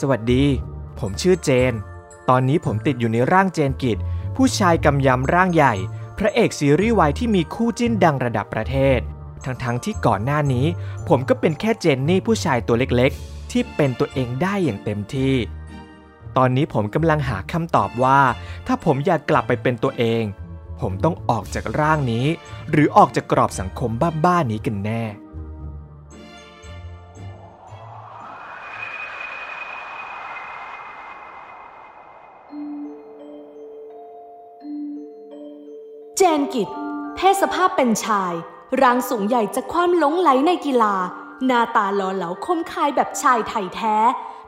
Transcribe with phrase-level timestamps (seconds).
[0.00, 0.44] สวัสดี
[0.98, 1.74] ผมชื่อเจน
[2.28, 3.98] ตอนนี้ผมติดอยู่ในร่างเจนกิจ
[4.36, 5.74] ผู้ชายกำยำร่างใหญ่
[6.18, 9.00] พระเอกซีรีส์วายที่มีคู่จิ้นดังระดับประเทศ
[9.44, 10.66] ทั้งๆทที่ก่อนหน้านี้
[11.08, 15.34] ผมก็เป็นแค่เจนนี่ผู้ชายตัวเล็กๆ ที่เป็นตัวเองได้อย่างเต็มที่
[16.36, 18.20] ตอนนี้ผมกำลังหาคำตอบว่า
[18.66, 20.22] ถ้าผมอยากกลับไปเป็นตัวเอง
[20.80, 22.26] ผมต้องออกจากร่างนี้
[22.70, 23.90] หรือออกจากกรอบสังคม
[24.24, 25.02] บ้าๆนี้กันแน่
[36.40, 36.68] นกิจ
[37.16, 38.32] เพศสภาพเป็นชาย
[38.82, 40.96] ร่างสูงใหญ่จากความหลงไหลในกีฬา
[41.46, 43.96] หน้าตาหล่อเหลาคมคายแบบชายไทยแท้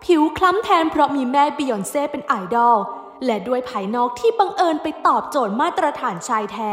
[0.04, 2.76] ผิวคล้ำแทนเพราะมีแม่บิยอนเซ่เป็นไอดอล
[3.24, 6.70] และด้วยภายนอกที่บังเอิญไปตอบโจทย์มาตรฐานชายแท้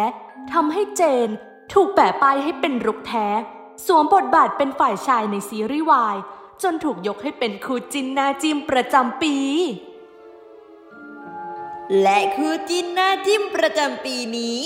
[0.52, 1.30] ทำให้เจน
[1.74, 3.28] ถูกแปะป้ายให้เป็นรุกแท้
[3.86, 6.18] สวมบทบาทเป็นฝ่ายชายในซีรีส์วาย
[6.64, 9.36] จนถูกยกให้เป็นคู่จินนาจิมประจำปี
[12.02, 14.60] และคู่จินนาจิมประจำปีนี้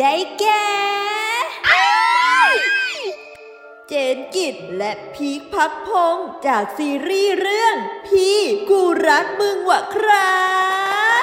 [0.00, 0.66] ได้แก่
[3.88, 8.38] เจนกิจและพีคพักพงษ์จากซีรีส์เรื่อง พี่
[8.70, 10.34] กูรักมึงวะครั
[11.20, 11.22] บ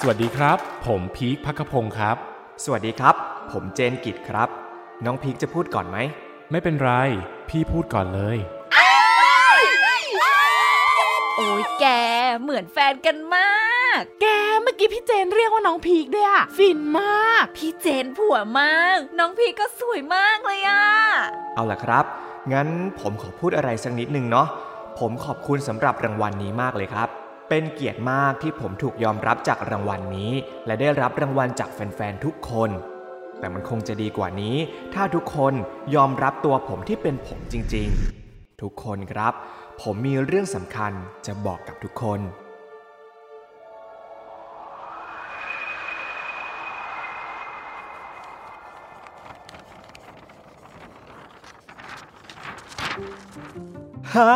[0.00, 2.16] สวัสดีครับ ผมพีคพักขพงศ์ครับ
[2.64, 3.14] สวัสดีครับ
[3.50, 4.48] ผมเจนกิจครับ
[5.04, 5.98] น้องพีคจะพูดก่อนไหม
[6.50, 6.90] ไม่เป็นไร
[7.48, 8.38] พี่พูดก่อนเลย
[11.36, 11.86] โอ้ยแก
[12.40, 13.61] เหมือนแฟนกันมาก
[14.20, 14.26] แก
[14.62, 20.84] เมื่อกี้พี่เจนเรียกว่าน้องพีกด้วยอะฟินมาก พี่เจนผัวมาก น้องพี่ก็สวยมากเลยอะ
[21.54, 22.04] เอาล่ะครับ
[22.52, 22.68] งั้น
[23.00, 24.48] ผมขอพูดอะไรสักนิดนึงเนาะ
[24.98, 27.08] ผมขอบคุณสำหรับรางวัลนี้มากเลยครับ
[27.48, 30.32] เป็นเกียรติมากที่ผมถูกยอมรับจากรางวัลนี้
[30.66, 32.70] และได้รับรางวัลจากแฟนๆทุกคน
[33.38, 34.56] แต่มันคงจะดีกว่านี้
[34.94, 35.54] ถ้าทุกคน
[35.94, 39.32] ยอมรับตัวผมที่เป็นผมจริงๆ ทุกคนครับ
[39.82, 40.92] ผมมีเรื่องสำคัญ
[41.26, 42.20] จะบอกกับทุกคน
[54.14, 54.34] ฮะ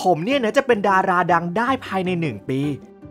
[0.00, 2.60] ผมเนี่ยนะจะเป็นดาราดังได้ภายในหนึ่งปี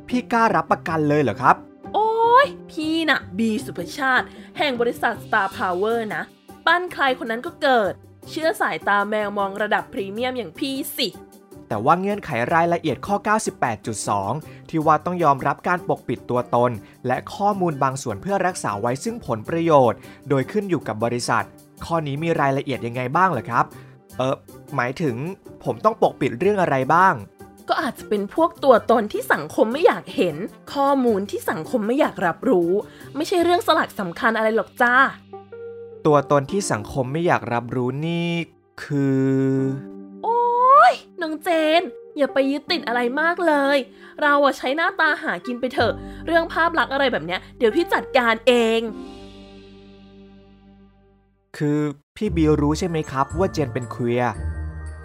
[0.08, 1.56] พี่กล้ารับประกันเลยเหรอครับ
[1.94, 4.26] โอ้ยพี่น่ะ บีสุภชาติ
[4.58, 6.24] แห่งบริษัท Star Power นะ
[6.66, 7.94] ปั้นใครคนนั้นก็เกิด
[8.30, 11.08] เชื่อสายตาแมวมองระดับพรีเมียมอย่างพี่สิ
[11.68, 13.16] แต่ว่าเงื่อนไขรายละเอียดข้อ
[13.94, 16.72] 98.2 ที่ว่าต้องยอมรับการปกปิดตัวตน
[17.08, 20.00] และข้อมูลบางส่วนเพื่อรักษาไว้ซึ่งผลประโยชน์
[20.30, 21.46] โดยขึ้นอยู่กับบริษัท
[21.86, 23.66] ข้อนี้มีรายละเอียดยังไงบ้างเหรอครับ
[24.18, 24.36] เออ
[24.76, 25.16] หมายถึง
[25.64, 27.16] ผมต้องปกปิดเรื่องอะไรบ้าง
[27.70, 30.36] ก็อาจจะเป็นพวกตัวตนที่สังคมไม่อยากเห็น
[30.74, 32.72] ข้อมูลที่สังคมไม่อยากรับรู้
[33.16, 34.96] ไม่ใช่เรื่องสลักสำคัญอะไรหรอกจ้า
[36.06, 38.32] ตัวตนที่สังคมไม่อยากรับรู้นี่
[38.84, 39.32] คือ
[40.24, 40.42] โอ้
[40.92, 41.50] ยน้องเจ
[41.80, 41.82] น
[42.18, 43.78] อย่าไปยึดติดอะไรมากเลย
[44.22, 45.94] เราอะใช้หน้าตาหากินไปเถอะ
[46.26, 48.80] เรื่องภาพลักษณ์อะไรแบบเนี้ย เดี๋ยวพี่จัดการเอง
[51.58, 51.80] คือ
[52.16, 54.34] พี่บีรู้ใช่ไหมครับว่าเจนเป็นเคลียร์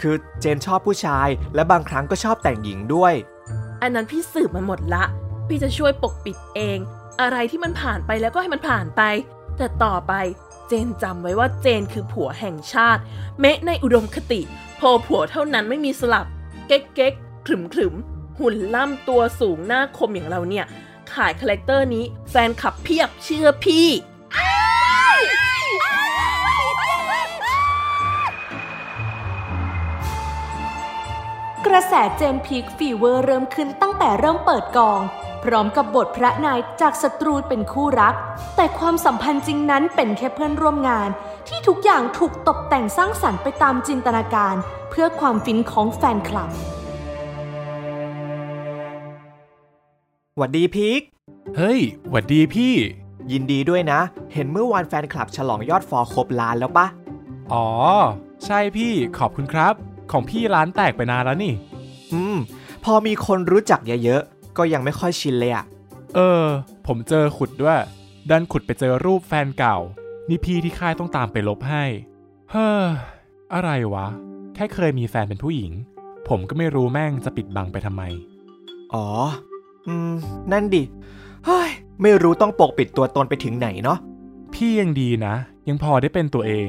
[0.00, 3.14] คือเจนชอบผู้ชาย และบางครั้งก็ชอบแต่งหญิงด้วย
[3.82, 5.04] อันนั้นพี่สืบมาหมดละ
[5.48, 6.78] พี่จะช่วยปกปิดเอง
[7.20, 9.02] อะไรที่มันผ่านไปแล้วก็ให้มันผ่านไป
[9.56, 10.12] แต่ต่อไป
[10.68, 13.02] เจนจำไว้ว่าเจนคือผัวแห่งชาติ
[13.40, 14.40] เมะในอุดมคติ
[14.80, 16.26] โพผัวเท่านั้นไม่มีสลับ
[16.66, 17.14] เก๊กเก๊ก
[17.46, 17.94] ขรึมขรึม
[18.38, 20.64] หุ่นล่ำตัวสูงหน้าคมอย่างเราเนี่ย
[21.12, 23.88] ขาย character นี้แฟนคลับเพียบเชื่อพี่
[31.66, 35.00] กระแสเจนพีค fever เริ่มขึ้นตั้งแต่เริ่มเปิดกอง
[35.44, 38.14] พร้อมกับบทพระนายจากศัตรูเป็นคู่รัก
[38.56, 41.08] แต่ความสัมพันธ์จริงนั้นเป็นแค่เพื่อนร่วมงาน
[41.48, 44.54] ที่ทุกอย่างถูกตกแต่งสร้างสรรค์ไปตามจินตนาการ
[44.90, 46.50] เพื่อความฟินของแฟนคลับ
[50.36, 51.00] หวัดดีพีค
[51.56, 51.80] เฮ้ย
[52.10, 52.74] หวัดดีพี่
[53.32, 54.00] ยินดีด้วยนะ
[54.32, 56.86] เห็นเมื่อวานแฟนคลับฉลองยอดฟอลครบล้านแล้วปะ
[57.52, 57.66] อ๋อ
[58.44, 59.74] ใช่พี่ขอบคุณครับ
[60.12, 61.54] ของพี่ร้านแตกไปนานแล้วนี่
[62.12, 62.36] อืม
[62.84, 65.64] พอมีคนรู้จักเยอะๆ ก็ยังไม่ค่อยชินเลยอะ
[66.14, 66.44] เออ
[66.86, 67.80] ผมเจอขุดด้วย
[68.30, 69.78] ดันขุดไปเจอรูปแฟนเก่า
[70.28, 71.84] นี่พี่ที่ค่ายต้องตามไปลบให้
[72.50, 72.84] เฮ้อ
[73.54, 74.06] อะไรวะ
[74.54, 75.72] แค่เคยมีแฟนเป็นผู้หญิง
[76.28, 78.02] ผมก็ไม่รู้แม่งจะปิดบังไปทำไม
[78.94, 79.06] อ๋อ
[79.86, 80.12] อืม
[80.52, 80.82] นั่นดิ
[81.46, 81.70] เฮ้ย
[82.02, 83.98] ไม่รู้ต้องปกปิดตัวตนไปถึงไหนเนาะ
[84.54, 85.34] พี่ยังดีนะ
[85.68, 86.68] ยังพอได้เป็นตัวเอง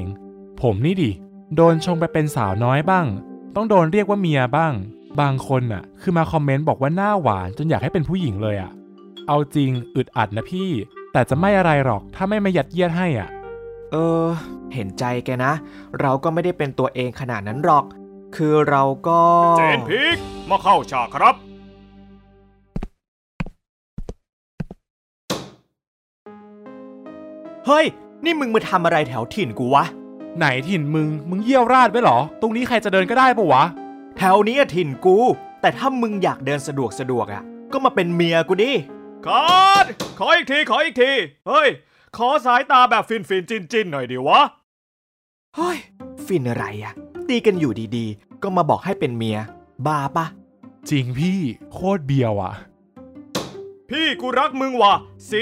[0.62, 1.10] ผมนี่ดิ
[1.54, 3.06] โดนชงไปเป็นสาวน้อยบ้าง
[3.56, 4.72] ต้องโดนเรียกว่าเมียบ้าง
[5.20, 8.72] บางคนน่ะ คือมาคอมเมนต์บอกว่าหน้าหวานจนอยากให้เป็นผู้หญิงเลยอะ
[9.28, 10.70] เอาจริงอึดอัดนะพี่
[11.12, 13.28] แต่จะไม่อะไรหรอกถ้าไม่มายัดเยียดให้อะ
[13.92, 14.24] เออ
[14.74, 15.52] เห็นใจแกนะ
[16.00, 17.84] เราก็ไม่ได้เป็นตัวเองขนาดนั้นหรอก
[18.36, 19.20] คือเราก็
[19.58, 20.16] เจนพิก
[20.50, 21.34] มาเข้าฉากครับ
[27.66, 27.86] เฮ้ย
[28.24, 29.84] นี่มึงมาทำอะไรแถวถิ่นกูวะ
[30.36, 33.64] ไหนถิ่นมึง มึงเยี่ยวราดไว้เหรอ ตรงนี้ใครจะเดินก็ได้ปะวะ
[34.16, 35.16] แถวนี้อะถิ่นกู
[35.60, 37.42] แต่ถ้ามึงอยากเดินสะดวกสะดวกอะ
[37.72, 38.72] ก็มาเป็นเมียกูดิ
[39.26, 39.84] cut
[40.18, 41.12] ขออีกที ขออีกที
[41.48, 41.68] เฮ้ย
[42.16, 44.40] ขอสายตาแบบฟินฟินๆจิ้นจิ้นๆหน่อยดิวะ
[45.56, 45.78] เฮ้ย
[46.26, 46.92] ฟินอะไรอะ
[47.28, 49.38] ตีกันอยู่ดีๆ ก็มาบอกให้เป็นเมีย
[49.86, 50.26] บ้าปะ
[50.90, 51.38] จริงพี่
[51.72, 52.54] โคตรเบียวอะ
[53.90, 54.94] พี่กูรักมึงว่ะ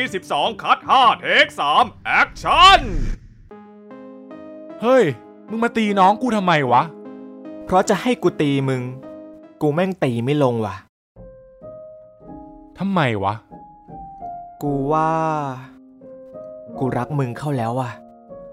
[0.09, 1.47] 42 cut 5 take
[1.77, 2.81] 3 action
[4.83, 5.05] เฮ้ย
[5.49, 6.83] มึงมาตีน้องกูทำไมวะ
[7.65, 8.83] เพราะจะให้กูตีมึง
[9.63, 10.77] กูแม่งตีไม่ลงว่ะ
[12.79, 13.35] ทำไมวะ
[14.63, 15.11] กูว่า
[16.79, 17.91] กูรักมึงเข้าแล้วว่ะ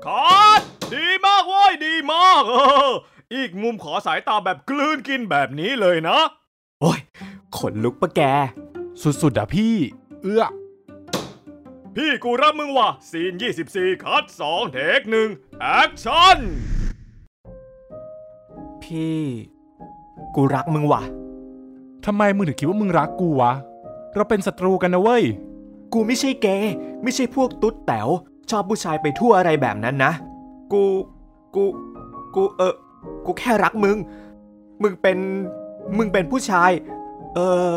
[0.05, 0.61] cut
[0.93, 2.57] ดีมากเว้ยดีมากเอ
[2.87, 2.91] อ
[3.35, 6.17] อีกมุมขอสายตาแบบกลืนกินแบบนี้เลยนะ
[6.81, 6.99] โอ้ย
[7.57, 8.21] ขนลุกปะแก
[9.01, 9.75] สุดๆอะพี่
[10.23, 10.43] เอื้อ
[11.99, 13.33] พี่กูรักมึงว่ะ scene
[13.67, 14.99] 24 cut 2 take
[15.31, 16.37] 1 action
[18.83, 19.21] พี่
[20.35, 21.01] กูรักมึงว่ะ
[22.05, 23.51] ทำไมมึงถึงคิดว่ามึงรักกูวะ
[24.15, 25.23] เราเป็นศัตรูกันนะเว้ย
[25.93, 28.09] กูไม่ใช่เกย์ไม่ใช่พวกตุ๊ดแต๋ว
[28.49, 30.11] ชอบผู้ชายไปทั่วอะไรแบบนั้นนะ
[30.73, 30.83] กู
[31.55, 31.63] กู
[32.35, 32.75] กูเออ
[33.25, 33.97] กูแค่รักมึง
[34.81, 35.17] มึงเป็น
[35.97, 36.71] มึงเป็นผู้ชาย
[37.35, 37.39] เอ
[37.71, 37.73] อ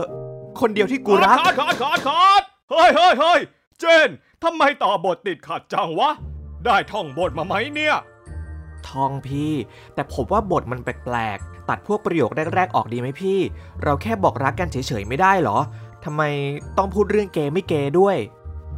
[0.60, 3.40] คนเดียวที่กูรักขาดขาดขาดขาดเฮ้ยเฮ้ยเฮ้ย
[3.80, 4.08] เจน
[4.44, 6.10] ทำไมต่อบทติดขัดจังวะ
[6.64, 7.96] ได้ท่องบทมาไหมเนี่ย
[8.88, 9.52] ทองพี่
[9.94, 13.38] แต่ผมว่าบทมันแปลกๆ ตัดพวกประโยคแรกๆ ออกดีไหมพี่
[13.82, 15.58] เราแค่บอกรักกันเฉยๆ ไม่ได้เหรอ
[16.04, 16.22] ทำไม
[16.78, 18.16] ต้องพูดเรื่องเกย์ไม่เกย์ด้วย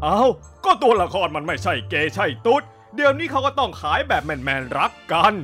[0.03, 0.21] เอา
[0.65, 2.63] ก็ตัวละครมันไม่ใช่เกย์ใช่ตุ๊ด
[2.95, 5.35] เดี๋ยวนี้เขาก็ต้องขายแบบแมนๆรักกัน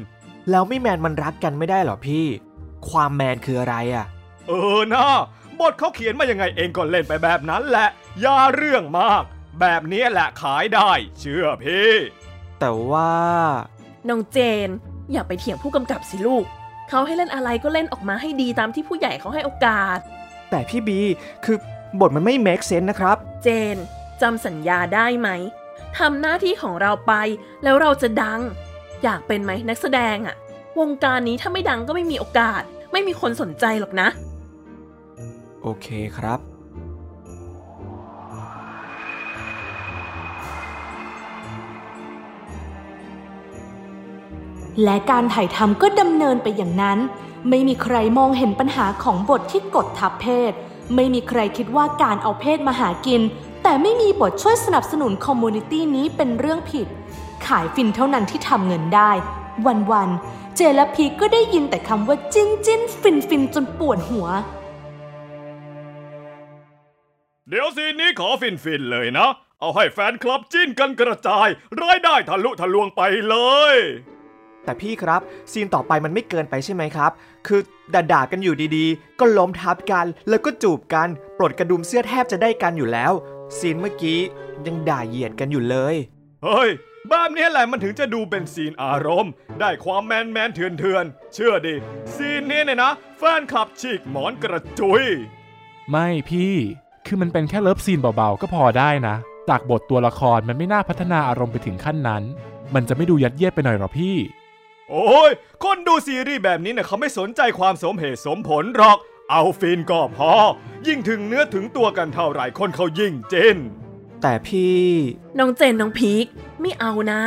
[0.51, 2.25] แล้วไม่แมนมันรักกันไม่ได้เหรอพี่
[2.89, 4.07] ความแมนคืออะไรอะ
[4.49, 5.07] เออนะ
[5.61, 7.89] บทเขาเขียนมายังไงเองก็เล่นไปแบบนั้นแหละ
[8.21, 9.25] อย่าเรื่องมาก
[9.61, 11.91] แบบนี้แหละขายได้ เชื่อพี่
[12.61, 13.15] แต่ว่า
[14.09, 14.69] น้องเจน
[15.13, 16.45] อย่าไปเถียงผู้กำกับสิลูก
[16.89, 19.99] เขาให้เล่นอะไรก็เล่นออกมาให้ดีตามที่ผู้ใหญ่เขาให้โอกาส
[20.51, 21.01] แต่พี่บี
[21.45, 21.57] คือ
[22.01, 23.77] บทมันไม่ make sense นะครับ เจน
[24.23, 25.29] จำสัญญาได้ไหม
[25.99, 27.13] ทำหน้าที่ของเราไป
[27.65, 28.41] แล้วเราจะดัง
[29.03, 30.37] อยากเป็นไหมนักแสดงอะ
[30.81, 32.63] วงการนี้ถ้าไม่ดังก็ไม่มีโอกาส
[32.93, 34.09] ไม่มีคนสนใจหรอกนะ
[35.63, 35.87] โอเค
[36.17, 36.41] ครับ
[44.85, 46.99] และการถ่ายทำก็ดำเนินไปอย่างนั้น
[47.49, 50.53] ไม่มีใครมองเห็นปัญหาของบทที่กดทับเพศ
[50.95, 53.23] ไม่มีใครคิดว่าการเอาเพศมาหากิน
[53.63, 56.87] แต่ไม่มีบทช่วยสนับสนุน community นี้เป็นเรื่องผิด
[57.47, 59.11] ขายฟินเท่านั้นที่ทำเงินได้
[59.93, 64.27] วันๆ เจนและพีคก็ได้ยินแต่คำว่าจิ้นจิ้นฟินฟินจนปวดหัว
[67.49, 69.31] เดี๋ยว scene นี้ขอฟินฟินเลยนะ
[69.61, 71.49] เอาให้แฟนคลับจิ้นกันกระจาย
[71.83, 73.37] รายได้ทะลุทะลวงไปเล
[73.75, 73.77] ย
[74.67, 75.21] แต่พี่ครับ
[75.53, 77.11] scene ต่อไปมันไม่เกินไปใช่ไหมครับ
[77.47, 77.61] คือ
[77.95, 81.09] ด่าๆกันอยู่ดีๆ ก็ล้มทับกัน แล้วก็จูบกัน
[81.39, 83.13] ปลดกระดุมเสื้อแทบจะได้กันอยู่แล้ว
[83.59, 84.21] scene เมื่อกี้
[84.67, 85.97] ยังด่าเหยียดกันอยู่เลย
[86.45, 86.71] เฮ้ย
[87.09, 91.75] แบบนี้แหละมันถึงจะดูเป็น scene อารมณ์ ได้ความแมนแมนๆเถื่อนเถื่อนๆเชื่อดิ
[92.17, 95.03] scene นี้เนี่ยนะ แฟนคลับฉีกหมอนกระจุย
[95.91, 96.55] ไม่พี่
[97.07, 99.17] คือมันเป็นแค่ love scene เบาๆ ก็พอได้นะ
[99.49, 102.23] จากบทตัวละครมันไม่น่าพัฒนาอารมณ์ไปถึงขั้นนั้น
[102.75, 104.17] มันจะไม่ดูยัดเยียดไปหน่อยหรอพี่
[104.91, 105.31] โอ้ย
[105.65, 108.99] คนดูซีรีส์แบบนี้เนี่ยเขาไม่สนใจความสมเหตุสมผลหรอก
[109.31, 110.33] เอาฟินก็พอ
[110.87, 113.57] ยิ่งถึงเนื้อถึงตัวกันเท่าไหร่คนเขายิ่งจิน
[114.23, 114.83] แต่พี่
[115.39, 116.27] น้องเจนน้องพีค
[116.61, 117.23] ไม่เอานะ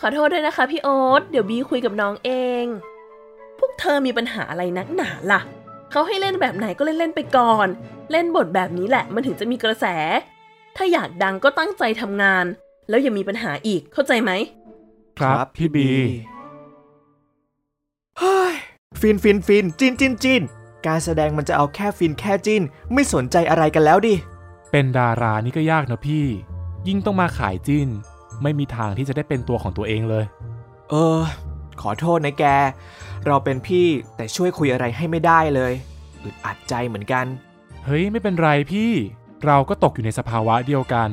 [0.00, 2.30] ขอโทษด้วยนะคะพี่โอ๊ตเดี๋ยวบีคุยกับน้องเอ
[2.62, 2.64] ง
[3.58, 5.40] พวกเธอมีปัญหาอะไรนักหนาล่ะ
[5.90, 7.68] เขาให้เล่นแบบไหนก็เล่นเล่นๆไปก่อน
[8.12, 9.86] เล่นบทแบบนี้แหละมันถึงจะมีกระแส
[10.76, 12.44] ถ้าอยากดังก็ตั้งใจทำงาน
[12.88, 14.30] แล้วอย่ามีปัญหาอีกเข้าใจไหม
[15.18, 16.31] ครับพี่บีเฮ้ย
[19.00, 20.42] ฟินฟินฟินจินจินจิน
[20.86, 24.14] การแสดงมันจะเอาแค่ฟินแค่จินไม่สนใจอะไรกันแล้วดิ
[24.70, 26.26] เป็นดารานี่ก็ยากนะพี่
[26.88, 27.88] ยิ่งต้องมาขายจิ้น
[28.42, 30.24] ไม่มีทางที่จะได้เป็นตัวของตัวเองเลย
[30.90, 31.18] เออ
[31.80, 32.44] ขอโทษนะแก
[33.26, 35.72] เราเป็นพี่แต่ช่วยคุยอะไรให้ไม่ได้เลย
[36.22, 37.26] อึดอัดใจเหมือนกัน
[37.84, 38.90] เฮ้ยไม่เป็นไรพี่
[39.46, 41.10] เราก็ตกอยู่ในสภาวะเดียวกัน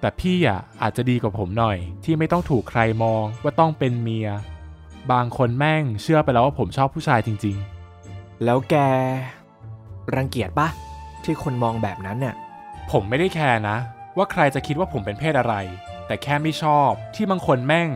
[0.00, 4.28] แต่พี่อะอาจจะดีกว่าผมหน่อย ที่ไม่ต้องถูกใครมองว่าต้องเป็นเมีย
[5.12, 7.58] บางคนแม่งเชื่อไปแล้วว่าผมชอบผู้ชายจริง
[8.44, 8.74] แล้วแก
[10.14, 10.68] รังเกียจปะ
[11.24, 13.76] ที่คนมองแบบนั้นเนี่ยๆผมไม่ได้แคร์นะ
[14.16, 15.54] ว่าใครจะคิดว่าผมเป็นเพศอะไร
[16.06, 17.88] แต่แค่ไม่ชอบที่บางคนแม่ง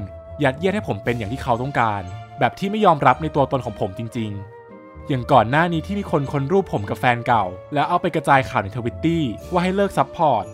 [0.42, 2.02] ยัดเยียดให้ผมเป็นอย่างที่เขาต้องการ
[2.38, 4.30] แบบที่ไม่ยอมรับในตัวตนของผมจริง
[4.70, 10.44] ๆ อย่างก่อนหน้านี้ที่มีคนขุดรูปผมกับแฟนเก่า แล้วเอาไปกระจายข่าวในทวิตตี้ว่าให้เลิก support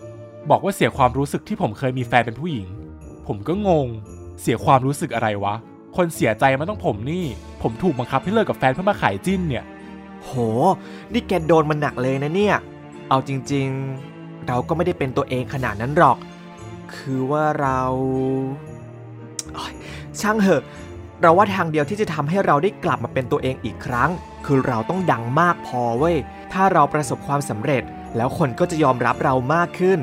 [0.51, 2.69] บอกว่าเสียความรู้สึกที่ผมเคยมีแฟนเป็นผู้หญิง
[3.27, 3.89] ผมก็งง
[4.41, 5.55] เสียความรู้สึกอะไรวะ
[5.97, 7.25] คนเสียใจมันต้องผมนี่
[7.63, 9.65] ผมถูกบังคับให้เลิกกับแฟนเพื่อมาขายจิ้นเนี่ย
[10.25, 10.31] โห
[11.13, 12.57] นี่แกโดนมันหนักเลยนะเนี่ย
[13.09, 16.19] เอาจริงๆ เราก็ไม่ได้เป็นตัวเองขนาดนั้นหรอก
[16.95, 17.81] คือว่าเรา
[20.21, 20.63] ช่างเหอะ
[21.23, 24.11] เราว่าทางเดียวที่จะทำให้เราได้กลับมาเป็นตัวเองอีกครั้ง
[24.47, 26.17] คือเราต้องดังมากพอเว้ย
[26.53, 27.83] ถ้าเราประสบความสำเร็จ
[28.17, 29.99] แล้วคนก็จะยอมรับเรามากขึ้น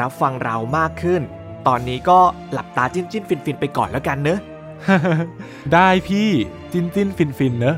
[0.00, 1.22] รับฟังเรามากขึ้น
[1.66, 2.18] ตอนนี้ก็
[2.52, 4.38] หลับตาจิ้นจิ้นฟินฟินไปก่อนแล้วกันเนอะ
[5.72, 6.28] ได้พี่
[6.72, 7.76] จิ้นจิ้นฟินฟินเนอะ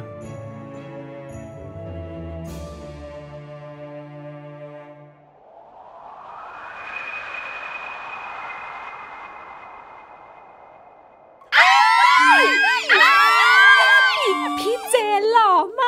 [14.59, 15.88] พี่เจนหล่อมา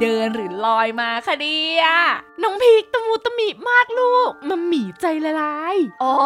[0.00, 1.84] เดินหรือลอยมาคะเนี่ย
[2.42, 6.16] น้องพีกตะมูตะมิมากลูก มันหมีใจละลาย โอ้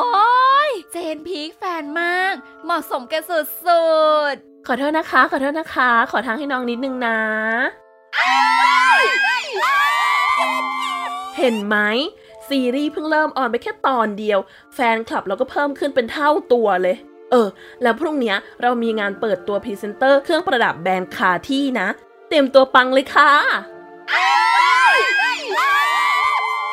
[0.68, 3.40] ยเจนพีคแฟนมาก เหมาะสมกันสุ
[4.32, 4.34] ด
[4.66, 7.18] ขอโทษนะคะ ขอโทษนะคะ ขอทางให้น้องนิดนึงนะ
[11.38, 11.76] เห็นไหม
[12.48, 14.38] ซีรีส์เพิ่งเริ่มออนไปแค่ตอนเดียว
[14.74, 16.96] แฟนคลับเราก็เพิ่มขึ้นเป็นเท่าตัวเลย
[17.30, 17.48] เออ
[17.82, 21.88] แล้วพรุ่งเนี้ยเรามีงานเปิดตัวพรีเซนเตอร์เครื่องประดับแบรนด์คาเทียร์นะ
[22.32, 23.30] เตรียมตัวปังเลยค่ะ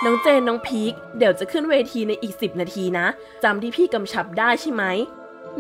[0.05, 3.07] น้องเจนน้องพีคเดี๋ยวจะขึ้นเวทีในอีก 10 นาทีนะ
[3.43, 4.83] จำที่พี่กำชับได้ใช่ไหม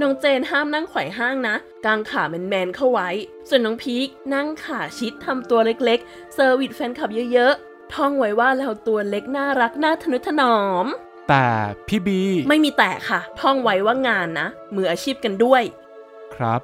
[0.01, 3.09] น้องเจนห้ามนั่งไขว่ห้างนะ กางขาแมนๆเข้าไว้
[3.49, 10.85] ส่วนน้องพีคนั่งขาชิดทำตัวเล็กๆ service แฟนคลับเยอะๆ ท่องไว้ว่าเราตัวเล็กน่ารักน่าทนุถนอม
[11.29, 11.45] แต่
[11.87, 15.63] พี่บี ไม่มีแต่ค่ะ ท่องไว้ว่างานนะ มืออาชีพกันด้วย
[16.35, 16.61] ครับ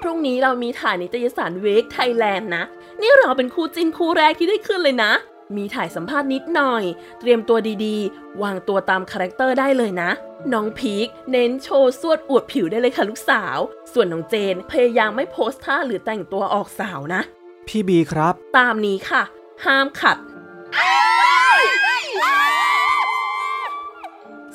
[0.00, 2.64] พรุ่งนี้เรามีถ่ายนิตยสารเวกไทยแลนด์นะ
[3.00, 5.12] นี่เราเป็นคู่จิ้นคู่แรกที่ได้ขึ้นเลยนะ
[5.56, 6.84] มีถ่ายสัมภาษณ์นิดหน่อย
[7.20, 10.10] เตรียมตัวดีๆ วางตัวตาม character ได้เลยนะ
[10.52, 13.58] น้องพีคเน้นโชว์สวดอวดผิวได้เลยค่ะลูกสาว
[13.92, 17.20] ส่วนน้องเจนพยายามไม่โพสท่าหรือแต่งตัวออกสาวนะ
[17.68, 19.22] พี่บีครับ ตามนี้ค่ะ
[19.64, 20.18] ห้ามขัด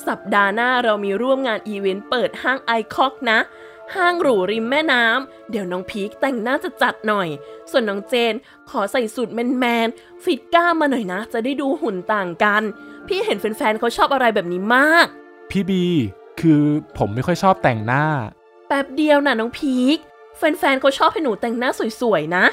[0.07, 3.39] สัปดาห์หน้าเรามีร่วมงานอีเวนต์เปิดห้างไอคอกนะ
[3.95, 7.27] ห้างหรูริมแม่น้ำ เดี๋ยวน้องพีคแต่งหน้าจะจัดหน่อย
[7.71, 8.33] ส่วนน้องเจน
[8.69, 12.61] ขอใส่สูทแมนๆฟิตกล้ามมาหน่อยนะ จะได้ดูหุ่นต่างกัน
[13.07, 15.07] พี่เห็นแฟนๆเขาชอบอะไรแบบนี้มาก
[15.51, 15.83] พี่บี
[16.39, 16.63] คือ
[16.97, 18.05] ผมไม่ค่อยชอบแต่งหน้า
[18.67, 19.97] แป๊บเดียวน่ะน้องพีค
[20.37, 21.69] แฟนๆเขาชอบให้หนูแต่งหน้า
[22.01, 22.45] สวยๆนะ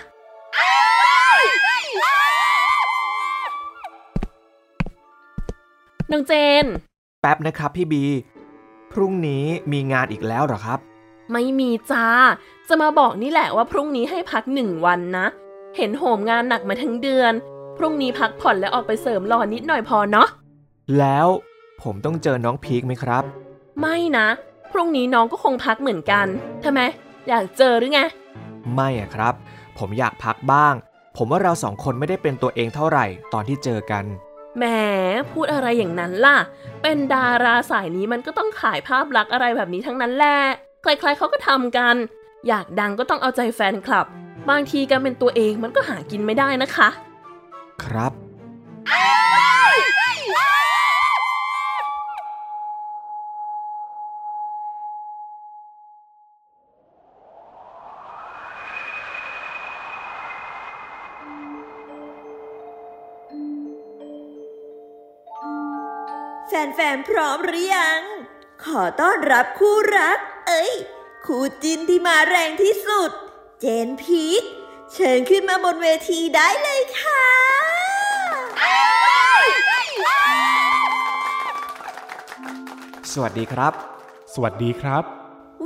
[6.10, 6.32] น้องเจ
[6.62, 6.64] น
[7.22, 8.04] แป๊บนะครับพี่บี
[8.92, 10.78] พรุ่งนี้มีงานอีกแล้วเหรอครับ
[11.32, 12.06] ไม่มีจ้า
[12.68, 15.26] จะมาบอกนี่แหละว่าพรุ่งนี้ให้พักหนึ่งวันนะ
[15.76, 17.32] เห็นโหมงานหนักมาทั้งเดือน
[17.76, 20.28] พรุ่งนี้พักผ่อนและออกไปเสริมหล่อนิดหน่อยพอเนาะ
[20.98, 21.26] แล้ว
[21.82, 23.24] ผมต้องเจอน้องพีคไหมครับ
[23.80, 24.26] ไม่นะ
[24.72, 26.26] พรุ่งนี้น้องก็คงพักเหมือนกัน
[26.64, 26.80] ทำไม
[27.28, 28.00] อยากเจอหรือไง
[28.74, 29.34] ไม่อะครับ
[29.78, 30.74] ผมอยากพักบ้าง
[31.16, 34.04] ผมว่าเราสองคนไม่ได้เป็นตัวเองเท่าไหร่ตอนที่เจอกัน
[34.58, 34.64] แหม
[35.30, 36.38] พูดอะไรอย่างนั้นล่ะ
[36.82, 40.36] เป็นดาราสายนี้มันก็ต้องขายภาพลักษณ์อะไรแบบนี้ทั้งนั้นแหละ
[40.82, 41.96] ใครๆเขาก็ทำกัน
[42.48, 44.06] อยากดังก็ต้องเอาใจแฟนคลับ
[44.50, 46.88] บางทีการเป็นตัวเองมันก็หากินไม่ได้นะคะ
[47.84, 48.12] ครับ
[66.48, 68.00] แฟนๆพร้อมหรือยัง
[68.64, 70.29] ขอต้อนรับคู่รักเอ้ย
[71.34, 73.10] คู่จินที่มาแรงที่สุด
[73.60, 74.42] เจนพีค
[74.94, 77.24] เชิญขึ้นมาบนเวทีได้เลยค่ะ
[83.12, 83.72] สวัสดีครับ
[84.34, 85.02] สวัสดีครับ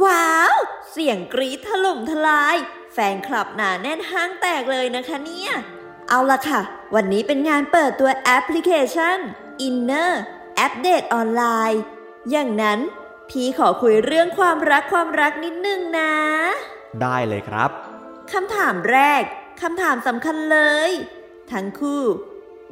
[0.04, 0.54] ว้าว
[0.92, 2.56] เสียงกรี๊ดถล่มทลาย
[2.92, 5.50] แฟนคลับหนาแน่นห้างแตกเลยนะคะเนี่ย
[6.09, 6.61] เอาละค่ะ
[6.94, 9.18] วันนี้เป็นงานเปิดตัวแอปพลิเคชัน
[9.66, 10.12] Inner
[10.71, 11.42] ปเดตออนไล
[11.73, 11.83] น์
[12.30, 12.80] อย่างนั้น
[13.31, 16.12] พี่ขอคุยเรื่องความรักความรักนิดนึงนะ
[17.02, 17.71] ได้เลยครับ
[18.33, 19.23] คำถามแรก
[19.62, 20.90] คำถามสำคัญเลย
[21.52, 22.02] ทั้งคู่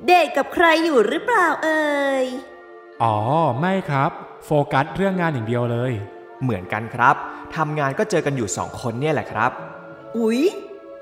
[0.07, 2.25] เดทกับใครอยู่หรือเปล่าเอ่ย
[3.03, 3.17] อ๋อ
[3.61, 4.11] ไม่ครับ
[4.45, 5.93] โฟกัสเรื่องงานอย่างเดียวเลย
[6.43, 7.17] เหมือนกันครับ
[7.57, 9.51] ทำงานก็เจอกันอยู่สองคนเนี่ยแหละครับ
[10.17, 10.43] อุ๊ย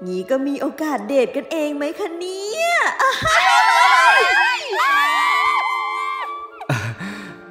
[0.07, 2.75] งี้ก็มีโอกาสเดทกันเองไหมคะเนี่ย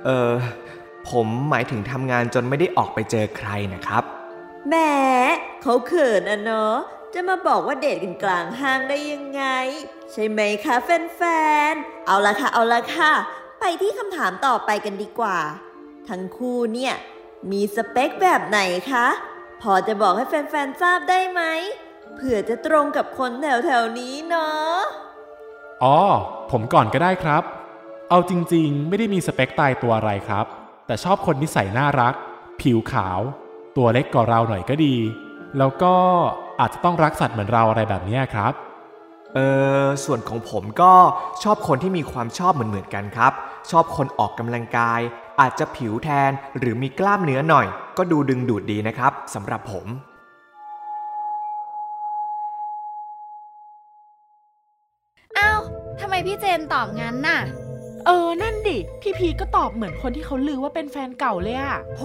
[0.06, 0.34] เออ
[1.09, 4.03] ผมหมายถึงทำงานจนไม่ได้ออกไปเจอใครนะครับ
[4.67, 4.75] แหม
[5.61, 6.75] เขาเขินอะเนาะ
[7.13, 9.43] จะมาบอกว่าเดทกันกลางห้างได้ยังไง
[10.11, 11.21] ใช่ไหมคะแฟ
[11.71, 13.11] นๆ เอาละค่ะ เอาละค่ะ
[13.59, 15.37] ไปที่คำถามต่อไปกันดีกว่า
[16.09, 16.93] ทั้งคู่เนี่ย
[17.51, 18.59] มีสเปคแบบไหน
[18.91, 19.07] คะ
[19.61, 21.41] พอจะบอกให้แฟนๆ ทราบได้ไหม
[22.15, 24.77] เผื่อจะตรงกับคนแถวๆ นี้เนาะ
[25.83, 25.97] อ๋อ
[26.51, 27.43] ผมก่อนก็ได้ครับ
[28.09, 30.58] เอาจริงๆ ไม่ได้มีสเปคตายตัวอะไรครับ
[30.89, 32.13] แต่ชอบคนนิสัยน่ารัก
[32.62, 33.19] ผิวขาว
[33.77, 34.96] ตัวเล็กกว่าเราหน่อยก็ดี
[35.58, 35.93] แล้วก็
[36.60, 38.53] อาจจะต้องรักสัตว์เหมือนเราอะไรแบบเนี้ยครับ
[39.36, 39.39] เอ
[39.81, 40.93] อส่วนของผมก็
[41.43, 43.34] ชอบคนที่มีความชอบเหมือนๆกันครับ
[43.72, 45.00] ชอบคนออกกำลังกาย
[45.39, 47.67] อาจจะผิวแทนหรือมีกล้ามเนื้อหน่อย
[47.98, 49.86] ก็ดูดึงดูดดีนะครับสำหรับผม
[55.38, 55.60] อ้าว
[56.00, 57.39] ทำไมพี่เจนตอบงั้นน่ะ
[58.05, 62.03] เออ นั่น ดิ พี่พีก็ตอบเหมือนคนที่เขาลือว่าเป็นแฟนเก่าเลยอะโห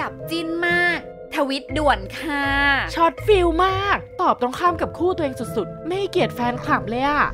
[0.00, 0.98] ดับจิ้นมาก
[1.34, 2.46] ทวิตด่วนค่ะ
[2.94, 7.24] shot feel มาก ตอบตรงข้ามกับคู่ตัวเองสุดๆ ไม่ให้เกียรติแฟนคลับเลยอะ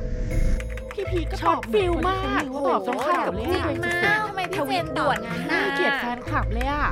[0.91, 6.87] พี่พีก็ตอบ feel มากโหตอบตรงข้ามกับคู่ตัวเองสุดมากทำไมพี่เจนด่วนงั้นๆไม่น่ะให้เกียรติแฟนคลับเลยอะ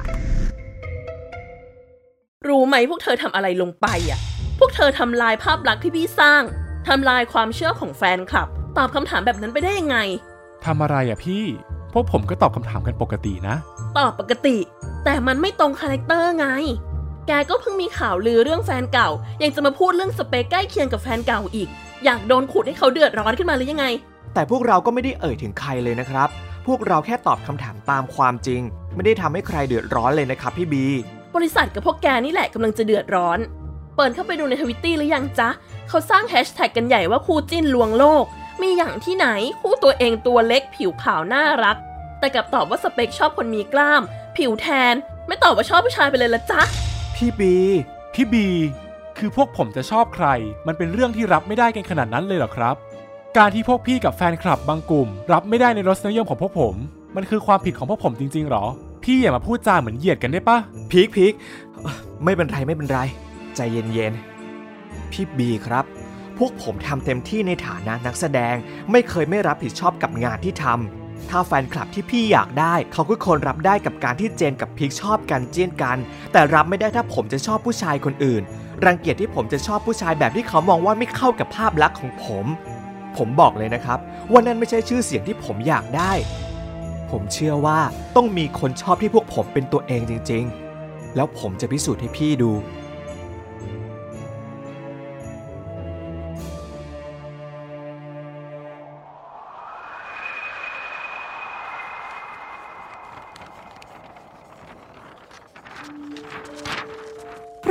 [2.47, 4.19] รู้ไหมพวกเธอทำอะไรลงไปอะ
[4.59, 6.43] พวกเธอทำลายภาพลักษณ์ที่พี่สร้าง
[6.87, 9.97] ทำลายความเชื่อของแฟนคลับ ตอบคำถามแบบนั้นไปได้ยังไง
[10.65, 11.43] ทำอะไรอะพี่
[11.93, 13.55] พวกผมก็ตอบคำถามกันปกตินะ
[13.97, 14.57] ตอบปกติ
[15.05, 16.47] แต่มันไม่ตรงคาแรคเตอร์ไง
[17.27, 19.09] แกก็เพิ่งมีข่าวลือเรื่องแฟนเก่า
[19.43, 21.69] ยังจะมาพูดเรื่องสเปคใกล้เคียงกับแฟนเก่าอีก
[22.05, 23.85] อยากโดนขุดให้เขาเดือดร้อนขึ้นมาหรือยังไง
[24.33, 26.29] แต่พวกเราก็ไม่ได้เอ่ยถึงใครเลยนะครับ
[26.67, 28.61] พวกเราแค่ตอบคำถามตามความจริง
[28.95, 30.85] ไม่ได้ทำให้ใครเดือดร้อนเลยนะครับพี่บี
[31.35, 33.39] บริษัทกับพวกแกนี่แหละกำลังจะเดือดร้อน
[33.95, 35.49] เปิดเข้าไปดูในทวิตตี้หรือยังจ๊ะ
[35.89, 38.25] เขาสร้างแฮชแท็กกันใหญ่ว่าคู่จิ้นลวงโลก
[38.61, 39.27] มีอย่างที่ไหน
[39.61, 41.77] คู่ตัวเองตัวเล็กผิวขาวน่ารัก
[42.19, 44.01] แต่กลับตอบว่าสเปคชอบคนมีกล้าม
[44.37, 44.95] ผิวแทน
[45.27, 46.61] ไม่ตอบว่าชอบผู้ชายไปเลยละจ๊ะ
[47.15, 47.55] พี่บี
[48.13, 48.47] พี่บี
[49.17, 50.27] คือพวกผมจะชอบใคร
[50.67, 52.75] มันเป็นเรื่องที่รับไม่ได้กันขนาดนั้นเลยเหรอครับ
[53.37, 56.75] การที่พวกพี่กับแฟนคลับบางกลุ่ม รับไม่ได้ในรสนิยมของพวกผม
[57.15, 58.65] มันคือความผิดของพวกผมจริงๆหรอ
[59.03, 60.57] พี่อย่ามาพูดจาเหมือนเหยียดกันได้ปะ
[60.91, 61.33] พีคพีค
[61.81, 62.99] เอ่อไม่เป็นไรไม่เป็นไร
[63.55, 65.85] ใจเย็นๆพี่บีครับ
[66.39, 68.55] พวกผมทำเต็มที่ในฐานะนักแสดง
[68.91, 75.97] ไม่เคยไม่รับผิดชอบกับงานที่ทำถ้าแฟนคลับที่พี่อยากได้ เขาก็ควรรับได้กับการที่เจนกับพีคชอบกันเจียนกัน
[76.31, 78.41] แต่รับไม่ได้ถ้าผมจะชอบผู้ชายคนอื่น
[78.85, 82.45] รังเกียจที่ผมจะชอบผู้ชายแบบที่เขามองว่าไม่เข้ากับภาพลักษณ์ของผม
[83.17, 83.99] ผมบอกเลยนะครับ
[84.31, 86.11] ว่านั่นไม่ใช่ชื่อเสียงที่ผมอยากได้
[87.11, 87.79] ผมเชื่อว่า
[88.15, 90.43] ต้องมีคนชอบที่พวกผมเป็นตัวเองจริง
[90.79, 92.51] ๆ แล้วผมจะพิสูจน์ให้พี่ดู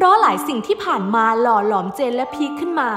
[0.00, 2.90] เพราะหลายสิ่งที่ผ่านมาหล่อหลอมเจนและพีคขึ้นมา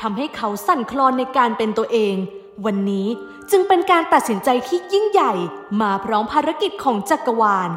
[0.00, 2.14] ทำให้เขาสั่นคลอนในการเป็นตัวเอง
[2.64, 3.06] วันนี้
[3.50, 5.32] จึงเป็นการตัดสินใจที่ยิ่งใหญ่
[5.80, 7.70] มาพร้อมภารกิจของจักรวาล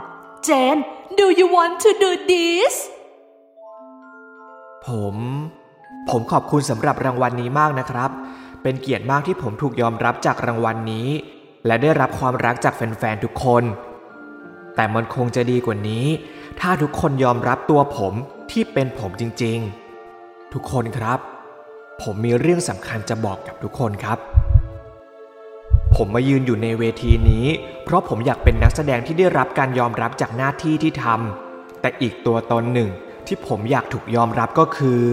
[0.43, 0.75] เจน
[1.19, 2.73] do you want to do this
[4.85, 5.15] ผม
[6.09, 8.09] ผมขอบคุณสำหรับรางวัลนี้มากนะครับ
[8.63, 11.07] เป็นเกียรติมากที่ผมถูกยอมรับจากรางวัลนี้
[11.65, 13.63] และได้รับความรักจากแฟนๆทุกคน
[14.75, 16.05] แต่มันคงจะดีกว่านี้
[16.59, 18.15] ถ้าทุกคนยอมรับตัวผม
[18.51, 21.19] ที่เป็นผมจริงๆ ทุกคนครับ
[22.01, 24.19] ผมมีเรื่องสำคัญจะบอกกับทุกคนครับ
[25.95, 27.45] ผมมายืนอยู่ในเวทีนี้
[27.84, 32.89] เพราะผมอยากเป็นนักแสดงที่ได้รับการยอมรับจากหน้าที่ที่ทำแต่อีกตัวตนหนึ่ง
[33.27, 35.03] ที่ผมอยากถูกยอมรับก็คือ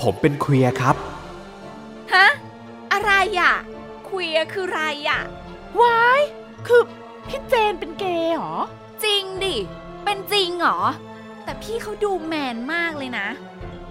[0.00, 0.96] ผมเป็นเคลียครับ
[2.14, 2.28] ฮะ
[2.92, 3.54] อะไรอะ
[4.10, 5.20] คุยคืออะไรอะ
[5.82, 6.22] วาย
[6.66, 6.82] คือ
[7.28, 8.56] พี่เจนเป็นเกย์เหรอ
[9.04, 9.56] จริงดิ
[10.04, 10.78] เป็นจริงเหรอ
[11.44, 13.26] แต่พี่เขาดูแมนมากเลยนะ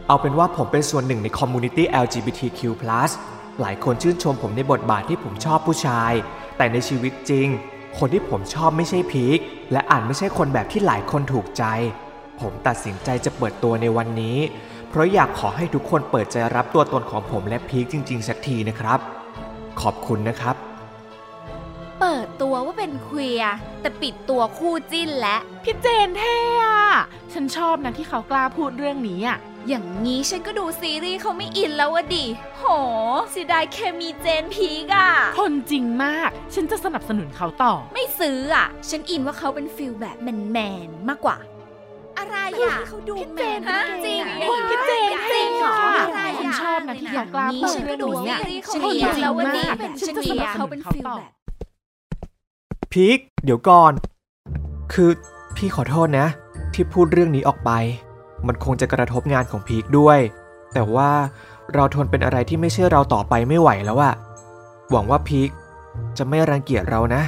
[0.08, 2.60] เอาเป็นว่าผมเป็นส่วนหนึ่งใน community LGBTQ+
[3.62, 6.13] หลายคนชื่นชมผมในบทบาทที่ผมชอบผู้ชาย
[6.58, 7.47] แต่ในชีวิตจริง
[7.97, 9.39] คนที่ผมชอบไม่ใช่พีค
[9.71, 11.63] และอาจไม่ใช่คนแบบที่หลายคนถูกใจ
[12.39, 14.38] ผมตัดสินใจจะเปิดตัวในวันนี้
[14.89, 18.99] เพราะอยากขอให้ทุกคนเปิดใจรับตัวตนของผมและพีคจริง ๆ สักทีนะครับ
[19.82, 20.56] ขอบคุณนะครับ
[23.23, 26.81] ว่าเป็นเคลียร์แต่ปิดตัวคู่จิ้นและพี่เจนเท่อะ
[27.33, 29.38] ฉันชอบนะที่เขากล้าพูดเรื่องนี้อะ
[29.69, 32.25] อย่างนี้ฉันก็ดูซีรีส์เขาไม่อินแล้วอะดิ
[32.57, 32.63] โห
[33.31, 35.09] เสียดายเคมีเจนพีกอะ
[35.39, 40.57] คนจริงมาก ฉันจะสนับสนุนเขาต่อ ไม่ซื้ออะฉันอินว่าเขาเป็นฟิลแบบแมนแม
[40.88, 41.38] นๆมากกว่า
[42.19, 44.21] อะไรอะเขาดูแมนฮะจริง
[44.69, 51.31] พี่เจนจริงเหรออะไรอะฉันชอบนะที่เขากล้าพูดฉันเรื่ก็องดูนี้ซีอะรีส์เขาฉันไม่อิอินนแล้ววันนี้มากแบบฉัฉันนจะสเชีนัยบร์สนุเขานเป็นเขาฟิลต่อแบบ
[52.99, 53.91] พีคเดี๋ยวก่อน
[54.93, 55.10] คือ
[55.56, 56.27] พี่ขอโทษนะ
[56.73, 57.71] ที่พูดเรื่องนี้ออกไป
[58.47, 60.19] มันคงจะกระทบงานของพีคด้วย
[60.73, 61.12] แต่ว่า
[61.73, 64.13] เราทนเป็นอะไรที่ไม่ใช่เราต่อไปไม่ไหวแล้วอะ
[64.91, 65.49] หวังว่าพีค
[66.17, 67.23] จะไม่รังเกียจเรานะ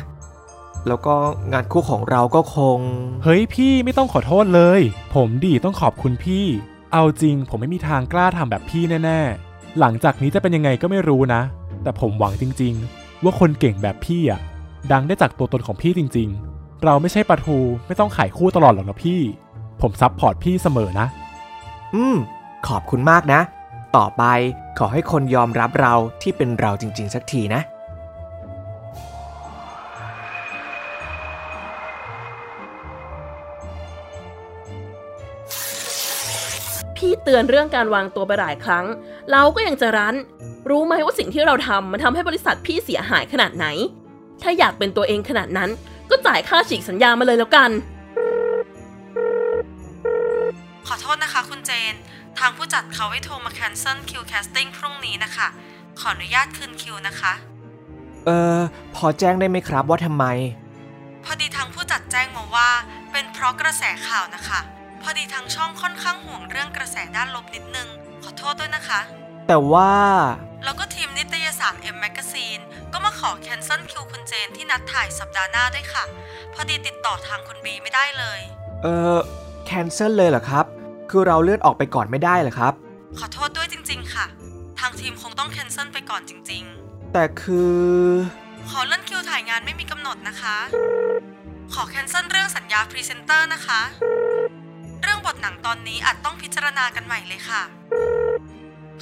[0.88, 1.15] แล้วก็
[1.54, 2.80] งานคู่ของเราก็คง
[3.23, 4.82] เฮ้ยพี่ไม่ต้องขอโทษเลย
[5.15, 6.45] ผมดีต้องขอบคุณพี่
[6.93, 11.41] เอาจริงผมไม่มีทางกล้าทำแบบพี่แน่ๆ หลังจากนี้จะเป็นยังไงก็ไม่รู้นะ
[11.84, 14.41] แต่ผมหวังจริง ๆ ว่าคนเก่งแบบพี่อะ
[14.91, 19.21] ดังได้จากตัวตนของพี่จริง ๆ เราไม่ใช่ปลาทูไม่ต้องขายคู่ตลอดหรอกนะพี่
[19.82, 21.08] ผม support พี่เสมอนะ
[21.95, 22.15] อืม
[22.67, 23.39] ขอบคุณมากนะ
[23.98, 24.24] ต่อไป
[24.78, 27.62] ขอให้คนยอมรับเราที่เป็นเราจริง ๆ สักทีนะ
[36.98, 38.86] พี่เตือนเรื่องการวางตัวไปหลายครั้ง
[39.32, 40.15] เราก็ยังจะรั้น
[40.69, 43.67] รู้ไหมว่าสิ่งที่เราทำมันทำให้บริษัทพี่เสียหายขนาดไหน
[44.41, 45.69] ถ้าอยากเป็นตัวเองขนาดนั้น
[46.10, 47.71] ก็จ่ายค่าฉีกสัญญามาเลยแล้วกัน
[50.88, 51.93] ขอโทษนะคะคุณเจน
[52.39, 55.48] ทางผู้จัดเขาให้โทรมา cancel คิว casting พรุ่งนี้นะคะ
[56.00, 57.34] ขออนุญาตคืนคิวนะคะ
[58.26, 58.60] เออ
[58.95, 60.26] พอแจ้งได้ไหมครับว่าทำไม
[61.26, 62.69] พอดีทางผู้จัดแจ้งมาว่า
[63.12, 64.60] เป็นเพราะกระแสข่าวนะคะ
[65.02, 67.88] พอดีทางช่องค่อนข้างห่วงเรื่องกระแสด้านลบนิดนึง
[68.24, 69.00] ขอโทษด้วยนะคะ
[69.47, 69.93] แต่ว่า
[70.63, 72.62] แล้วก็ทีมนิตยสาร M Magazine
[72.93, 76.03] ก็มาขอ cancel คิวคุณเจนที่นัดถ่ายสัปดาห์หน้าด้วยค่ะ
[76.53, 78.39] พอดีติดต่อทางคุณบีไม่ได้เลย
[78.84, 79.17] เออ
[79.65, 80.65] cancel เลยเหรอครับ
[81.10, 82.73] คือเราเลื่อนออกไปก่อนไม่ได้เหรอครับ
[83.19, 84.25] ขอโทษด้วยจริง ๆ ค่ะ
[84.79, 86.63] ทางทีมคงต้อง cancel ไปก่อนจริง
[87.13, 90.58] แต่คือๆขอเลื่อนคิวถ่ายงานไม่มีกำหนดนะคะ
[91.73, 93.81] ขอ cancel เรื่องสัญญาพรีเซนเตอร์นะคะ
[95.01, 97.62] เรื่องบทหนังตอนนี้อาจต้องพิจารณากันใหม่เลยค่ะ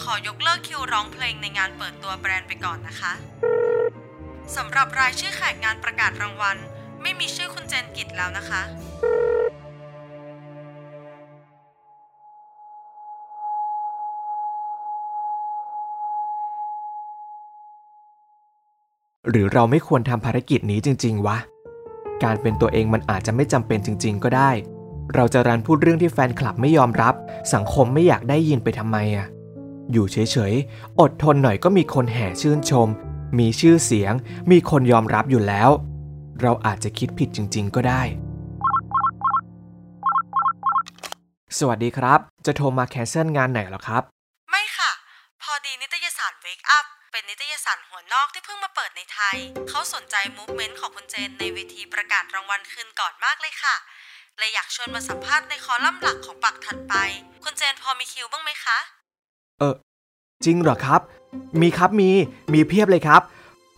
[0.02, 3.14] ขอยกเลิกคิวร้องเพลงในงานเปิดตัวแบรนด์ไปก่อนนะคะ
[4.56, 6.58] สำหรับรายชื่อแขกงานประกาศรางวัล
[7.02, 8.62] ไม่มีชื่อคุณเจนกิจแล้วนะคะ
[19.30, 21.38] หรือเราไม่ควรทำภารกิจนี้จริง ๆ วะ
[22.24, 24.52] การเป็นตัวเองมันอาจจะไม่จำเป็นจริง ๆ ก็ได้
[25.16, 27.14] เราจะรันพูดเรื่องที่แฟนคลับไม่ยอมรับ
[27.54, 29.28] สังคมไม่อยากได้ยินไปทำไมอะ
[29.92, 32.88] อยู่เฉยๆ อดทนหน่อยก็มีคนแห่ชื่นชม
[33.40, 34.14] มีชื่อเสียง
[34.52, 35.70] มีคนยอมรับอยู่แล้ว
[36.42, 38.02] เราอาจจะคิดผิดจริง ๆ ก็ได้
[41.58, 44.04] สวัสดีครับ จะโทรมาแคนเซิลงานไหนหรอครับ
[44.52, 44.92] ไม่ค่ะ
[45.42, 49.38] พอดีนิตยสาร Wake Up เป็นนิตยสารหัวนอกที่เพิ่งมาเปิดในไทย
[49.70, 53.76] เขาสนใจมูฟเมนต์ของคุณเจนในเวทีประกาศรางวัลคืนก่อนมากเลยค่ะ
[54.38, 56.94] เลยอยากชวนมาสัมภาษณ์ในคอลัมน์หลักของปักถัดไป
[57.44, 58.80] คุณเจนพอมีคิวบ้างไหมคะ
[59.64, 59.74] ออ
[60.46, 61.02] จริงเหรอครับ
[61.62, 62.10] มีครับมี
[62.54, 63.22] มีเพียบเลยครับ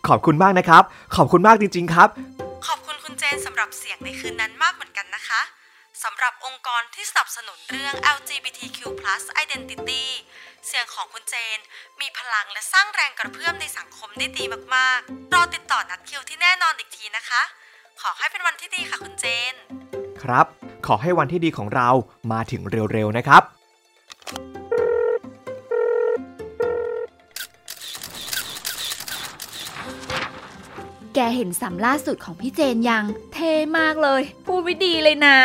[0.07, 0.83] ขอบคุณมากนะครับ
[1.15, 2.09] ขอบคุณมากจริง ๆ ครับ
[2.67, 5.41] ขอบคุณคุณเจนสำหรับเสียงในคืนนั้นมากเหมือนกันนะคะ
[6.03, 8.79] สำหรับองค์กรที่สนับสนุนเรื่อง LGBTQ+
[9.43, 10.03] Identity
[10.67, 11.59] เสียงของคุณเจน
[12.01, 14.43] มีพลังและสร้างแรงกระเพื่อมในสังคมได้ดี
[14.75, 17.41] มากๆ รอติดต่อนัดคิวที่แน่นอนอีกทีนะคะ
[18.01, 19.53] ขอให้เป็นวันที่ดีค่ะคุณเจน
[20.23, 20.45] ครับ
[20.87, 21.89] ขอให้วันที่ดีของเรา
[22.31, 22.61] มาถึง
[22.93, 23.43] เร็วๆนะครับ
[31.15, 35.37] แกเห็นสัมล่าสุดของพี่เจนยัง เท่มากเลย พูดไม่ดีเลยนะ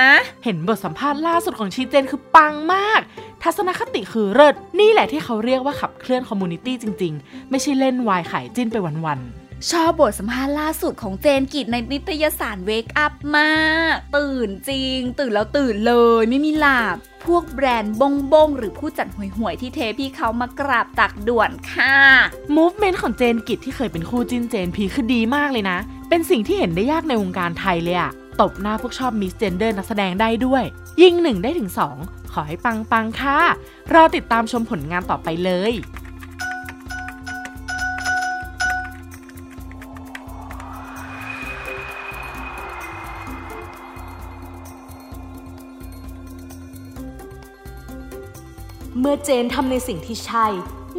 [0.44, 3.00] เห็นบทสัมภาษณ์ล่าสุดของชีเจนคือปังมาก
[3.42, 13.52] ทัศนคติคือเลิศนี่แหละที่เขาเรียกว่าขับเคลื่อน community จริง ๆ ไม่ใช่เล่นวายขายจิ้นไปวันๆ ชอบบทสัมภาษณ์ล่าสุดของเจนกิจในนิตยสาร Wake Up มา
[13.94, 16.96] ก ตื่นจริง ตื่นแล้วตื่นเลยไม่มีหลับ
[17.26, 21.96] พวกแบรนด์บ้งๆหรือผู้จัดห่วยๆที่เทพี่เขามากราบตักด่วนค่ะ
[22.56, 30.62] movement ของเจนกิจที่เคยเป็นคู่จิ้นเจนพีคือดีมากเลยนะ เป็นสิ่งที่เห็นได้ยากในวงการไทยเลยอะตบหน้าพวกชอบ misgender นักแสดงได้ด้วย
[31.02, 31.96] ยิงหนึ่งได้ถึงสอง
[32.32, 33.40] ขอให้ปังปังๆค่ะ
[33.92, 35.72] รอติดตามชมผลงานต่อไปเลย
[49.02, 50.46] เมื่อเจนทำในสิ่งที่ใช่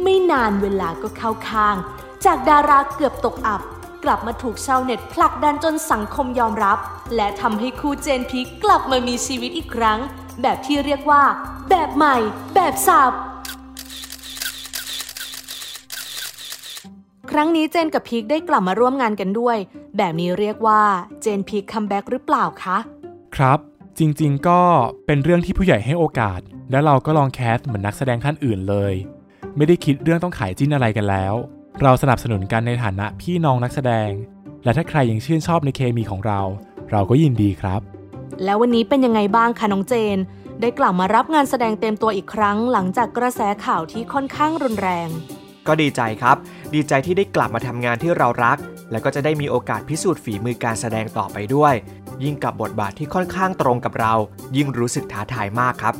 [0.02, 1.76] ไม่นานเวลาก็เข้าข้าง
[2.24, 3.62] จากดาราเกือบตกอับ
[4.04, 6.78] กลับมาถูกชาวเน็ตผลักดันจนสังคมยอมรับ
[7.16, 9.98] และทำให้คู่เจนพีคกลับมามีชีวิตอีกครั้ง
[10.42, 11.22] แบบที่เรียกว่า
[11.68, 12.16] แบบใหม่
[12.54, 13.12] แบบสับ
[17.30, 19.56] ครั้งนี้เจนกับพีคได้กลับมาร่วมงานกันด้วย
[19.96, 20.82] แบบนี้เรียกว่า
[21.22, 22.78] เจนพีค comeback หรือเปล่าคะ
[23.36, 24.60] ครับ จริงๆ ก็
[25.06, 28.94] เป็นเรื่องที่ผู้ใหญ่ให้โอกาส และเราก็ลองแคสเหมือนนักแสดงท่านอื่นเลย
[29.56, 31.34] ไม่ได้คิดเรื่องต้องขายจิ้นอะไรกันแล้ว
[31.82, 34.10] เราสนับสนุนกันในฐานะพี่น้องนักแสดง
[34.64, 36.40] และถ้าใครยังชื่นชอบในเคมีของเรา
[36.90, 37.80] เราก็ยินดีครับ
[38.44, 40.18] แล้ววันนี้เป็นยังไงบ้างคะน้องเจน
[40.60, 45.08] ได้กลับมารับงานแสดงเต็มตัวอีกครั้ง หลังจากกระแสข่าวที่ค่อนข้างรุนแรง
[45.66, 46.36] ก็ดีใจครับ
[46.74, 48.58] ดีใจที่ได้กลับมาทำงานที่เรารัก
[48.90, 51.74] แล้วก็จะได้มีโอกาสพิสูจน์ฝีมือการแสดงต่อไปด้วย
[52.24, 54.14] ยิ่งกับบทบาทที่ค่อนข้างตรงกับเรา
[54.56, 55.94] ยิ่งรู้สึกท้าทายมากครับ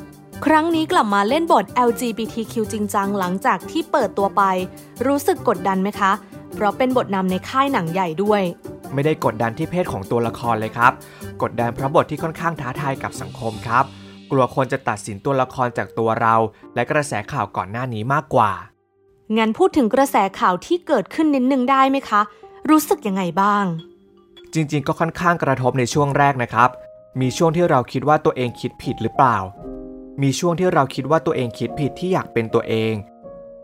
[0.44, 4.42] ครั้งนี้กลับมาเล่นบท LGBTQ จริงจังหลังจากที่เปิดตัวไป
[5.06, 6.12] รู้สึกกดดันไหมคะ
[6.54, 8.42] เพราะเป็นบทนำในค่ายหนังใหญ่ด้วย
[8.94, 10.92] ไม่ได้กดดันที่เพศของตัวละครเลยครับ
[11.42, 13.84] กดดันเพราะบทที่ค่อนข้างท้าทายกับสังคมครับ
[14.30, 16.34] กลัวคนจะตัดสินตัวละครจากตัวเรา
[16.74, 18.52] และกระแสข่าวก่อนหน้านี้มากกว่า
[19.36, 22.20] งั้นพูดถึงกระแสข่าวที่เกิดขึ้นนิดนึงได้ไหมคะ
[22.70, 23.64] รู้สึกยังไงบ้าง
[24.54, 26.70] จริงๆ ก็ค่อนข้างกระทบในช่วงแรกนะครับ
[27.20, 29.38] มีช่วงที่เราคิดว่าตัวเองคิดผิดหรือเปล่า
[30.22, 32.94] มีช่วงที่เราคิดว่าตัวเองคิดผิดที่อยากเป็นตัวเอง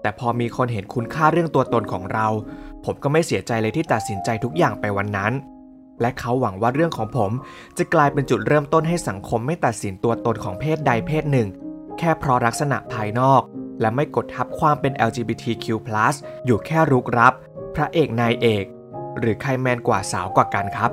[0.00, 2.26] แต่พอมีคนเห็นคุณค่าเรื่องตัวตนของเรา
[2.84, 5.32] ผมก็ไม่เสียใจเลยที่ตัดสินใจทุกอย่างไปวันนั้น
[6.00, 7.30] และเขาหวังว่าเรื่องของผม
[7.78, 11.48] จะกลายเป็นจุดเริ่มต้นให้สังคมไม่ตัดสินตัวตนของเพศใดเพศหนึ่ง
[11.98, 13.42] แค่เพราะลักษณะภายนอก
[13.80, 15.66] และไม่กดทับความเป็น LGBTQ+
[16.46, 17.32] อยู่แค่รุกรับ
[17.74, 18.64] พระเอกนายเอก
[19.18, 20.90] หรือใครแมนกว่าสาวกว่ากันครับ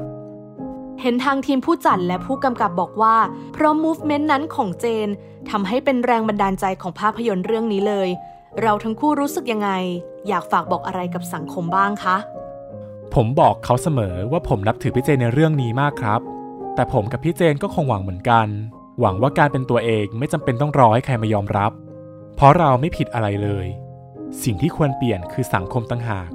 [1.02, 3.16] เห็นทางทีมผู้จัดและผู้กำกับบอกว่า
[3.54, 5.10] เพราะ movement นั้นของเจน
[5.50, 8.10] ทำให้เป็นแรงบันดาลใจของภาพยนตร์เรื่องนี้เลย
[8.62, 9.70] เราทั้งคู่รู้สึกยังไง
[10.28, 12.18] อยากฝากบอกอะไรกับสังคมบ้างคะ
[13.14, 16.20] ผมบอกเขาเสมอว่าผมนับถือพี่เจนในเรื่องนี้มากครับ
[16.76, 18.48] แต่ผมกับพี่เจนก็คงหวังเหมือนกัน
[19.00, 21.72] หวังว่าการเป็นตัวเองไม่จำเป็นต้องรอให้ใครมายอมรับ
[22.36, 23.68] เพราะเราไม่ผิดอะไรเลย
[24.44, 26.30] สิ่งที่ควรเปลี่ยนคือสังคมต่างหาก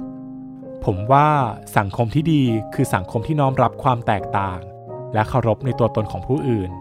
[0.85, 1.29] ผมว่า
[1.77, 2.43] สังคมที่ดี
[2.75, 4.59] คือสังคมที่น้อมรับความแตกต่าง
[5.13, 6.71] และเคารพในตัวตนของผู้อื่น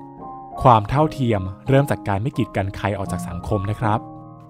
[0.62, 3.98] ความเท่าเทียมเริ่มจากการไม่กีดกันใครออกจากสังคมนะครับ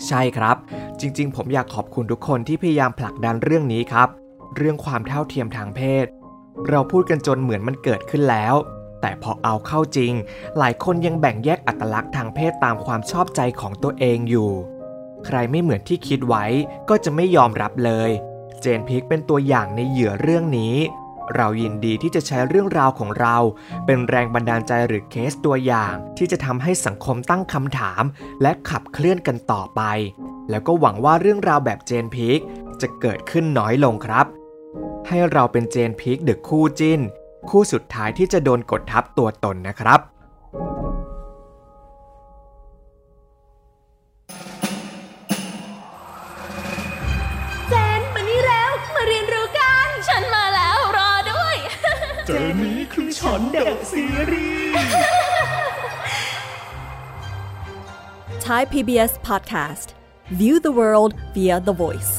[0.06, 0.56] ใช่ครับ
[1.00, 4.08] จริง ๆ ผมอยากขอบคุณทุกคนที่พยายามผลักดันเรื่องนี้ครับ
[4.56, 6.06] เรื่องความเท่าเทียมทางเพศ
[6.68, 8.54] เราพูดกันจนเหมือนมันเกิดขึ้นแล้ว
[9.00, 10.12] แต่พอเอาเข้าจริง
[10.58, 14.50] หลายคนยังแบ่งแยกอัตลักษณ์ทางเพศตามความชอบใจของตัวเองอยู่
[15.26, 16.44] ใครไม่เหมือนที่คิดไว้
[16.88, 18.10] ก็จะไม่ยอมรับเลย
[18.60, 20.76] เจนพิกเป็นตัวอย่างในเหยื่อเรื่องนี้
[21.36, 23.36] เรายินดีที่จะใช้เรื่องราวของเรา
[23.86, 28.02] เป็นแรงบันดาลใจหรือเคสตัวอย่าง ที่จะทำให้สังคมตั้งคำถาม
[28.42, 29.82] และขับเคลื่อนกันต่อไป
[30.50, 32.38] แล้วก็หวังว่าเรื่องราวแบบเจนพีค
[32.80, 34.26] จะเกิดขึ้นน้อยลงครับ
[35.08, 37.00] ให้เราเป็นเจนพีค the คู่จิ้น
[37.48, 40.00] คู่สุดท้ายที่จะโดนกดทับตัวตนนะครับ
[47.70, 51.56] เจนมานี่แล้ว มาเรียนรู้กัน ฉันมาแล้วรอด้วย
[52.26, 54.74] เจนนี้คือฉัน The Series
[58.46, 59.88] Thai PBS podcast.
[60.40, 62.12] View the world via the voice.